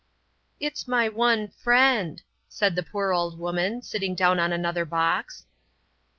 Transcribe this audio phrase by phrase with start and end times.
[0.59, 5.45] "It's my one friend," said the poor old woman, sitting down on another box.